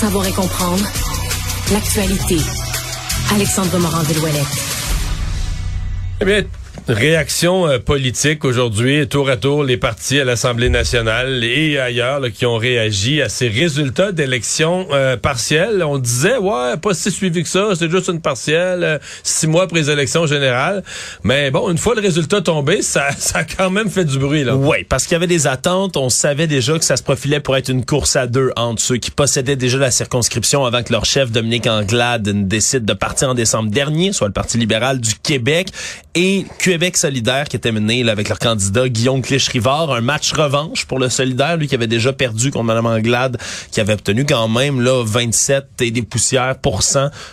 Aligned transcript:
Savoir 0.00 0.26
et 0.26 0.32
comprendre 0.32 0.82
l'actualité. 1.72 2.38
Alexandre 3.34 3.78
Morand-Villouellette. 3.78 4.46
Eh 6.22 6.24
Réaction 6.88 7.68
euh, 7.68 7.78
politique 7.78 8.44
aujourd'hui, 8.44 9.06
tour 9.06 9.28
à 9.28 9.36
tour, 9.36 9.62
les 9.62 9.76
partis 9.76 10.18
à 10.18 10.24
l'Assemblée 10.24 10.70
nationale 10.70 11.44
et 11.44 11.78
ailleurs 11.78 12.20
qui 12.32 12.46
ont 12.46 12.56
réagi 12.56 13.22
à 13.22 13.28
ces 13.28 13.48
résultats 13.48 14.12
d'élections 14.12 14.88
euh, 14.90 15.16
partielles. 15.16 15.84
On 15.84 15.98
disait, 15.98 16.38
ouais, 16.38 16.76
pas 16.82 16.94
si 16.94 17.10
suivi 17.10 17.42
que 17.42 17.48
ça, 17.48 17.70
c'est 17.78 17.90
juste 17.90 18.08
une 18.08 18.20
partielle, 18.20 18.82
euh, 18.82 18.98
six 19.22 19.46
mois 19.46 19.64
après 19.64 19.80
les 19.80 19.90
élections 19.90 20.26
générales. 20.26 20.82
Mais 21.22 21.50
bon, 21.50 21.70
une 21.70 21.78
fois 21.78 21.94
le 21.94 22.00
résultat 22.00 22.40
tombé, 22.40 22.82
ça, 22.82 23.10
ça 23.18 23.40
a 23.40 23.44
quand 23.44 23.70
même 23.70 23.90
fait 23.90 24.04
du 24.04 24.18
bruit. 24.18 24.42
là. 24.42 24.56
Oui, 24.56 24.84
parce 24.88 25.04
qu'il 25.04 25.12
y 25.12 25.16
avait 25.16 25.26
des 25.26 25.46
attentes. 25.46 25.96
On 25.96 26.08
savait 26.08 26.46
déjà 26.46 26.78
que 26.78 26.84
ça 26.84 26.96
se 26.96 27.02
profilait 27.02 27.40
pour 27.40 27.56
être 27.56 27.68
une 27.68 27.84
course 27.84 28.16
à 28.16 28.26
deux 28.26 28.50
entre 28.56 28.82
ceux 28.82 28.96
qui 28.96 29.10
possédaient 29.10 29.56
déjà 29.56 29.78
la 29.78 29.90
circonscription 29.90 30.64
avant 30.64 30.82
que 30.82 30.92
leur 30.92 31.04
chef, 31.04 31.30
Dominique 31.30 31.66
Anglade, 31.66 32.22
décide 32.48 32.84
de 32.84 32.94
partir 32.94 33.28
en 33.28 33.34
décembre 33.34 33.70
dernier, 33.70 34.12
soit 34.12 34.28
le 34.28 34.32
Parti 34.32 34.58
libéral 34.58 34.98
du 35.00 35.14
Québec, 35.14 35.68
et 36.14 36.46
Québec 36.80 36.96
solidaire 36.96 37.44
qui 37.44 37.56
était 37.56 37.72
mené 37.72 38.08
avec 38.08 38.30
leur 38.30 38.38
candidat 38.38 38.88
Guillaume 38.88 39.20
Clich-Rivard. 39.20 39.92
Un 39.92 40.00
match 40.00 40.32
revanche 40.32 40.86
pour 40.86 40.98
le 40.98 41.10
solidaire, 41.10 41.58
lui 41.58 41.68
qui 41.68 41.74
avait 41.74 41.86
déjà 41.86 42.14
perdu 42.14 42.50
contre 42.50 42.64
Mme 42.64 42.86
Anglade, 42.86 43.36
qui 43.70 43.82
avait 43.82 43.92
obtenu 43.92 44.24
quand 44.24 44.48
même 44.48 44.80
là 44.80 45.04
27 45.04 45.66
et 45.82 45.90
des 45.90 46.00
poussières 46.00 46.54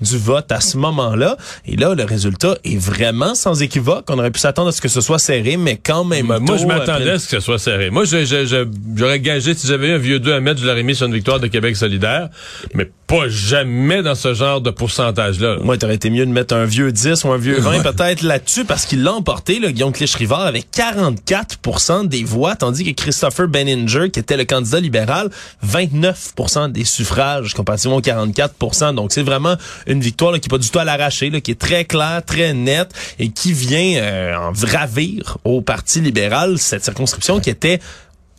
du 0.00 0.18
vote 0.18 0.50
à 0.50 0.60
ce 0.60 0.76
moment-là. 0.78 1.36
Et 1.66 1.76
là, 1.76 1.94
le 1.94 2.02
résultat 2.02 2.56
est 2.64 2.78
vraiment 2.78 3.36
sans 3.36 3.62
équivoque. 3.62 4.06
On 4.08 4.18
aurait 4.18 4.32
pu 4.32 4.40
s'attendre 4.40 4.70
à 4.70 4.72
ce 4.72 4.80
que 4.80 4.88
ce 4.88 5.00
soit 5.00 5.20
serré, 5.20 5.56
mais 5.56 5.76
quand 5.76 6.02
même. 6.02 6.26
moi, 6.40 6.56
je 6.56 6.66
m'attendais 6.66 7.12
à 7.12 7.18
ce 7.20 7.28
que 7.28 7.38
ce 7.38 7.40
soit 7.40 7.60
serré. 7.60 7.90
Moi, 7.90 8.06
j'aurais 8.06 9.20
gagé, 9.20 9.54
si 9.54 9.68
j'avais 9.68 9.92
un 9.92 9.98
vieux 9.98 10.18
2 10.18 10.32
à 10.32 10.40
mettre, 10.40 10.60
je 10.60 10.66
l'aurais 10.66 10.82
mis 10.82 10.96
sur 10.96 11.06
une 11.06 11.14
victoire 11.14 11.38
de 11.38 11.46
Québec 11.46 11.76
solidaire. 11.76 12.28
Mais 12.74 12.90
pas 13.08 13.28
jamais 13.28 14.02
dans 14.02 14.14
ce 14.14 14.34
genre 14.34 14.60
de 14.60 14.70
pourcentage-là. 14.70 15.56
Moi, 15.62 15.78
t'aurais 15.78 15.94
été 15.94 16.10
mieux 16.10 16.26
de 16.26 16.30
mettre 16.30 16.54
un 16.54 16.66
vieux 16.66 16.92
10 16.92 17.24
ou 17.24 17.28
un 17.32 17.38
vieux 17.38 17.58
20 17.58 17.80
peut-être 17.82 18.20
là-dessus 18.20 18.66
parce 18.66 18.84
qu'il 18.84 19.02
l'a 19.02 19.14
emporté, 19.14 19.58
le 19.58 19.70
Guillaume 19.70 19.92
Clich-Rivard, 19.92 20.42
avec 20.42 20.66
44% 20.76 22.06
des 22.06 22.22
voix, 22.22 22.54
tandis 22.54 22.84
que 22.84 22.90
Christopher 22.90 23.48
Benninger, 23.48 24.10
qui 24.10 24.20
était 24.20 24.36
le 24.36 24.44
candidat 24.44 24.80
libéral, 24.80 25.30
29% 25.66 26.70
des 26.70 26.84
suffrages 26.84 27.54
comparativement 27.54 27.96
aux 27.96 28.02
44% 28.02 28.94
Donc, 28.94 29.10
c'est 29.12 29.22
vraiment 29.22 29.56
une 29.86 30.02
victoire 30.02 30.34
qui 30.34 30.46
est 30.46 30.50
pas 30.50 30.58
du 30.58 30.68
tout 30.68 30.78
à 30.78 30.84
l'arracher, 30.84 31.30
qui 31.40 31.52
est 31.52 31.58
très 31.58 31.86
claire, 31.86 32.22
très 32.26 32.52
nette 32.52 32.92
et 33.18 33.30
qui 33.30 33.54
vient 33.54 34.02
euh, 34.02 34.36
en 34.36 34.52
ravir 34.70 35.38
au 35.44 35.62
Parti 35.62 36.02
libéral 36.02 36.58
cette 36.58 36.84
circonscription 36.84 37.40
qui 37.40 37.48
était 37.48 37.80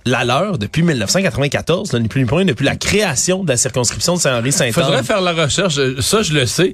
la 0.09 0.25
leur 0.25 0.58
depuis 0.58 0.81
1994, 0.81 1.94
ni 1.94 2.08
plus 2.08 2.24
ni 2.24 2.30
moins 2.30 2.46
depuis 2.46 2.66
la 2.66 2.75
création 2.75 3.44
de 3.44 3.50
la 3.50 3.58
circonscription 3.58 4.16
de 4.16 4.20
Saint-Henri-Saint-Anne. 4.20 4.74
Faudrait 4.74 5.03
faire 5.03 5.22
la 5.22 5.34
recherche, 5.34 5.80
ça 6.00 6.22
je 6.22 6.34
le 6.34 6.46
sais. 6.46 6.74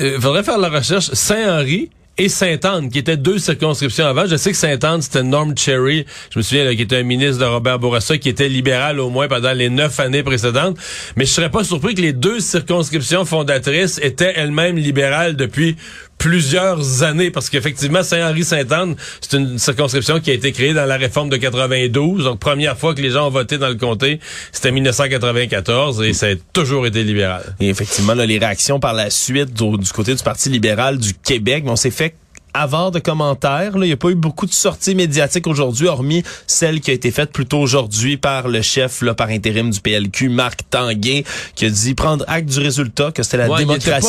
Euh, 0.00 0.20
faudrait 0.20 0.42
faire 0.42 0.58
la 0.58 0.68
recherche 0.68 1.10
Saint-Henri 1.12 1.90
et 2.18 2.28
Sainte-Anne, 2.28 2.90
qui 2.90 2.98
étaient 2.98 3.16
deux 3.16 3.38
circonscriptions 3.38 4.06
avant. 4.06 4.26
Je 4.26 4.36
sais 4.36 4.50
que 4.50 4.56
Sainte-Anne, 4.56 5.00
c'était 5.00 5.22
Norm 5.22 5.56
Cherry, 5.56 6.04
je 6.30 6.38
me 6.38 6.42
souviens, 6.42 6.74
qui 6.74 6.82
était 6.82 6.98
un 6.98 7.02
ministre 7.02 7.40
de 7.40 7.46
Robert 7.46 7.78
Bourassa, 7.78 8.18
qui 8.18 8.28
était 8.28 8.48
libéral 8.48 9.00
au 9.00 9.08
moins 9.08 9.28
pendant 9.28 9.52
les 9.52 9.70
neuf 9.70 9.98
années 9.98 10.22
précédentes. 10.22 10.76
Mais 11.16 11.24
je 11.24 11.32
serais 11.32 11.50
pas 11.50 11.64
surpris 11.64 11.94
que 11.94 12.02
les 12.02 12.12
deux 12.12 12.40
circonscriptions 12.40 13.24
fondatrices 13.24 13.98
étaient 14.02 14.34
elles-mêmes 14.36 14.76
libérales 14.76 15.36
depuis 15.36 15.76
plusieurs 16.22 17.02
années, 17.02 17.32
parce 17.32 17.50
qu'effectivement, 17.50 18.04
Saint-Henri-Sainte-Anne, 18.04 18.94
c'est 19.20 19.36
une 19.36 19.58
circonscription 19.58 20.20
qui 20.20 20.30
a 20.30 20.34
été 20.34 20.52
créée 20.52 20.72
dans 20.72 20.84
la 20.84 20.96
réforme 20.96 21.28
de 21.28 21.36
92. 21.36 22.22
Donc, 22.22 22.38
première 22.38 22.78
fois 22.78 22.94
que 22.94 23.00
les 23.00 23.10
gens 23.10 23.26
ont 23.26 23.30
voté 23.30 23.58
dans 23.58 23.68
le 23.68 23.74
comté, 23.74 24.20
c'était 24.52 24.70
1994 24.70 26.00
et 26.02 26.12
ça 26.12 26.26
a 26.28 26.34
toujours 26.52 26.86
été 26.86 27.02
libéral. 27.02 27.56
Et 27.58 27.68
effectivement, 27.68 28.14
là, 28.14 28.24
les 28.24 28.38
réactions 28.38 28.78
par 28.78 28.94
la 28.94 29.10
suite 29.10 29.52
du, 29.52 29.76
du 29.76 29.90
côté 29.90 30.14
du 30.14 30.22
Parti 30.22 30.48
libéral 30.48 30.96
du 30.96 31.12
Québec, 31.12 31.64
on 31.66 31.74
s'est 31.74 31.90
fait 31.90 32.14
avoir 32.54 32.90
de 32.90 32.98
commentaires. 32.98 33.72
Il 33.74 33.80
n'y 33.80 33.92
a 33.92 33.96
pas 33.96 34.10
eu 34.10 34.14
beaucoup 34.14 34.46
de 34.46 34.52
sorties 34.52 34.94
médiatiques 34.94 35.46
aujourd'hui, 35.46 35.86
hormis 35.86 36.22
celle 36.46 36.80
qui 36.80 36.90
a 36.90 36.94
été 36.94 37.10
faite 37.10 37.32
plus 37.32 37.46
tôt 37.46 37.58
aujourd'hui 37.58 38.16
par 38.16 38.48
le 38.48 38.62
chef 38.62 39.02
là, 39.02 39.14
par 39.14 39.28
intérim 39.28 39.70
du 39.70 39.80
PLQ, 39.80 40.28
Marc 40.28 40.60
Tanguay, 40.70 41.24
qui 41.54 41.66
a 41.66 41.70
dit 41.70 41.94
prendre 41.94 42.24
acte 42.28 42.48
du 42.48 42.60
résultat, 42.60 43.10
que 43.12 43.22
c'était 43.22 43.38
la 43.38 43.56
démocratie. 43.56 44.06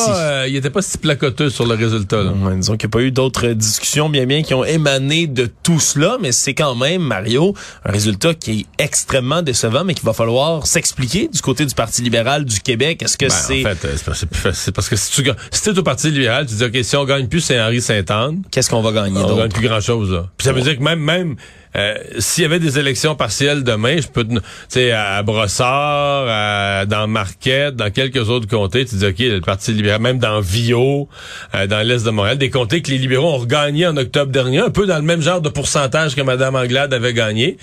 Il 0.47 0.53
n'était 0.53 0.69
pas, 0.69 0.79
euh, 0.79 0.81
pas, 0.81 0.81
si 0.81 0.97
placoteux 0.97 1.49
sur 1.49 1.65
le 1.65 1.75
résultat. 1.75 2.23
Là. 2.23 2.33
disons 2.55 2.77
qu'il 2.77 2.87
n'y 2.87 2.91
a 2.91 2.95
pas 2.97 3.01
eu 3.01 3.11
d'autres 3.11 3.47
discussions 3.49 4.09
bien 4.09 4.25
bien 4.25 4.43
qui 4.43 4.53
ont 4.53 4.65
émané 4.65 5.27
de 5.27 5.49
tout 5.63 5.79
cela, 5.79 6.17
mais 6.21 6.31
c'est 6.31 6.53
quand 6.53 6.75
même, 6.75 7.01
Mario, 7.01 7.53
un 7.85 7.91
résultat 7.91 8.33
qui 8.33 8.51
est 8.51 8.83
extrêmement 8.83 9.41
décevant, 9.41 9.83
mais 9.83 9.93
qu'il 9.93 10.05
va 10.05 10.13
falloir 10.13 10.67
s'expliquer 10.67 11.27
du 11.27 11.41
côté 11.41 11.65
du 11.65 11.73
Parti 11.73 12.01
libéral 12.01 12.45
du 12.45 12.59
Québec. 12.59 13.01
Est-ce 13.03 13.17
que 13.17 13.25
ben, 13.25 13.31
c'est... 13.31 13.65
En 13.65 13.75
fait, 13.75 14.53
c'est 14.53 14.71
parce 14.71 14.89
que 14.89 14.95
si 14.95 15.11
tu 15.11 15.29
si 15.51 15.69
es 15.69 15.77
au 15.77 15.83
Parti 15.83 16.11
libéral, 16.11 16.45
tu 16.45 16.55
dis, 16.55 16.63
OK, 16.63 16.77
si 16.83 16.95
on 16.95 17.05
gagne 17.05 17.27
plus 17.27 17.41
c'est 17.41 17.59
Henri 17.59 17.81
Saint-Anne, 17.81 18.32
Qu'est-ce 18.51 18.69
qu'on 18.69 18.81
va 18.81 18.91
gagner? 18.91 19.19
On 19.19 19.37
gagne 19.37 19.51
plus 19.51 19.67
grand-chose. 19.67 20.27
Puis 20.37 20.45
ça 20.45 20.53
veut 20.53 20.61
dire 20.61 20.77
que 20.77 20.83
même, 20.83 20.99
même 20.99 21.35
euh, 21.75 21.95
s'il 22.19 22.43
y 22.43 22.45
avait 22.45 22.59
des 22.59 22.77
élections 22.77 23.15
partielles 23.15 23.63
demain, 23.63 23.97
je 23.99 24.07
peux, 24.07 24.23
tu 24.25 24.37
sais, 24.69 24.91
à 24.91 25.23
Brossard, 25.23 26.25
à, 26.27 26.85
dans 26.85 27.07
Marquette, 27.07 27.75
dans 27.75 27.89
quelques 27.89 28.29
autres 28.29 28.47
comtés, 28.47 28.85
tu 28.85 28.95
dis, 28.95 29.05
OK, 29.05 29.19
le 29.19 29.41
Parti 29.41 29.73
libéral, 29.73 30.01
même 30.01 30.19
dans 30.19 30.39
Vio, 30.39 31.09
euh, 31.55 31.65
dans 31.65 31.85
l'Est 31.85 32.05
de 32.05 32.11
Montréal, 32.11 32.37
des 32.37 32.51
comtés 32.51 32.81
que 32.81 32.91
les 32.91 32.99
libéraux 32.99 33.33
ont 33.33 33.37
regagné 33.37 33.87
en 33.87 33.97
octobre 33.97 34.31
dernier, 34.31 34.59
un 34.59 34.69
peu 34.69 34.85
dans 34.85 34.97
le 34.97 35.03
même 35.03 35.21
genre 35.21 35.41
de 35.41 35.49
pourcentage 35.49 36.15
que 36.15 36.21
Mme 36.21 36.55
Anglade 36.55 36.93
avait 36.93 37.13
gagné. 37.13 37.57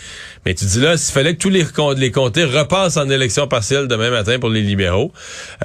Mais 0.44 0.54
tu 0.54 0.64
dis 0.64 0.80
là, 0.80 0.96
s'il 0.96 1.12
fallait 1.12 1.34
que 1.34 1.40
tous 1.40 1.50
les, 1.50 1.64
les 1.96 2.10
comtés 2.10 2.44
repassent 2.44 2.96
en 2.96 3.08
élection 3.08 3.46
partielle 3.46 3.86
demain 3.86 4.10
matin 4.10 4.38
pour 4.40 4.50
les 4.50 4.62
libéraux, 4.62 5.12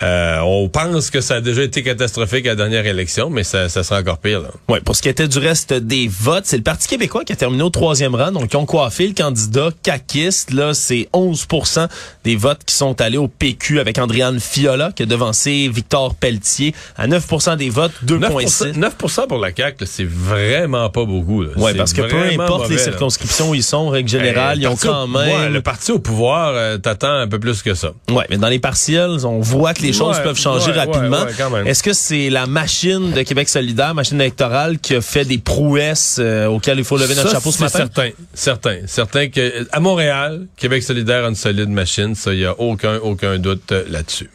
euh, 0.03 0.39
on 0.41 0.69
pense 0.69 1.09
que 1.09 1.21
ça 1.21 1.35
a 1.35 1.41
déjà 1.41 1.63
été 1.63 1.81
catastrophique 1.81 2.45
à 2.45 2.49
la 2.49 2.55
dernière 2.55 2.85
élection, 2.85 3.29
mais 3.29 3.43
ça, 3.43 3.69
ça 3.69 3.83
sera 3.83 4.01
encore 4.01 4.19
pire. 4.19 4.41
Là. 4.41 4.49
Ouais, 4.69 4.81
pour 4.81 4.94
ce 4.95 5.01
qui 5.01 5.09
était 5.09 5.27
du 5.27 5.39
reste 5.39 5.73
des 5.73 6.07
votes, 6.07 6.45
c'est 6.45 6.57
le 6.57 6.63
Parti 6.63 6.87
québécois 6.87 7.23
qui 7.23 7.33
a 7.33 7.35
terminé 7.35 7.63
au 7.63 7.69
troisième 7.69 8.15
rang 8.15 8.31
donc, 8.31 8.51
ils 8.51 8.57
ont 8.57 8.65
coiffé 8.65 9.07
le 9.07 9.13
candidat 9.13 9.69
caquiste. 9.83 10.51
Là, 10.51 10.73
c'est 10.73 11.07
11% 11.13 11.87
des 12.23 12.35
votes 12.35 12.63
qui 12.65 12.75
sont 12.75 12.99
allés 13.01 13.17
au 13.17 13.27
PQ 13.27 13.79
avec 13.79 13.97
Andréane 13.97 14.39
Fiola, 14.39 14.91
qui 14.91 15.03
a 15.03 15.05
devancé 15.05 15.69
Victor 15.73 16.15
Pelletier 16.15 16.73
à 16.97 17.07
9% 17.07 17.57
des 17.57 17.69
votes, 17.69 17.93
2,6. 18.05 18.77
9%, 18.77 19.27
pour 19.27 19.37
la 19.37 19.55
CAQ, 19.55 19.85
c'est 19.85 20.07
vraiment 20.07 20.89
pas 20.89 21.05
beaucoup. 21.05 21.43
Oui, 21.55 21.73
parce 21.75 21.93
que 21.93 22.01
peu 22.01 22.41
importe 22.41 22.69
les 22.69 22.77
circonscriptions 22.77 23.51
où 23.51 23.55
ils 23.55 23.63
sont, 23.63 23.77
en 23.77 23.89
règle 23.89 24.09
générale, 24.09 24.59
ils 24.59 24.67
ont 24.67 24.75
quand 24.75 25.07
même... 25.07 25.53
le 25.53 25.61
parti 25.61 25.91
au 25.91 25.99
pouvoir 25.99 26.53
euh, 26.55 26.77
t'attend 26.77 27.13
un 27.13 27.27
peu 27.27 27.39
plus 27.39 27.61
que 27.61 27.73
ça. 27.73 27.91
Oui, 28.09 28.23
mais 28.29 28.37
dans 28.37 28.49
les 28.49 28.59
partiels, 28.59 29.25
on 29.25 29.39
voit 29.39 29.73
que 29.73 29.81
les 29.81 29.93
choses 29.93 30.19
peuvent 30.19 30.39
changer 30.39 30.71
rapidement. 30.71 31.25
Est-ce 31.65 31.83
que 31.83 31.93
c'est 31.93 32.29
la 32.29 32.47
machine 32.47 33.11
de 33.11 33.21
Québec 33.21 33.49
solidaire, 33.49 33.93
machine 33.93 34.19
électorale, 34.19 34.77
qui 34.85 34.93
a 34.93 35.01
fait 35.01 35.25
des 35.25 35.39
prouesses 35.39 36.17
euh, 36.19 36.45
auxquelles 36.45 36.77
il 36.77 36.83
faut 36.83 36.95
lever 36.95 37.15
notre 37.15 37.31
chapeau 37.31 37.51
ce 37.51 37.59
matin? 37.59 37.79
certain. 37.79 38.09
Certain, 38.35 38.77
certain 38.85 39.29
que 39.29 39.67
à 39.71 39.79
Montréal, 39.79 40.45
Québec 40.57 40.83
solidaire 40.83 41.25
a 41.25 41.29
une 41.29 41.35
solide 41.35 41.69
machine, 41.69 42.13
ça 42.13 42.35
y 42.35 42.45
a 42.45 42.53
aucun 42.59 42.97
aucun 42.97 43.39
doute 43.39 43.71
euh, 43.71 43.83
là-dessus. 43.89 44.29